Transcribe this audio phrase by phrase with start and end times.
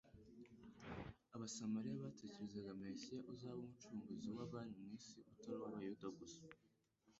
[1.35, 6.41] Abasamariya bategerezaga Mesiya uzaba Umucunguzi w'abari mu isi utari uw'Abayuda gusa.